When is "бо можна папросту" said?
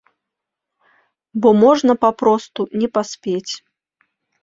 1.45-2.61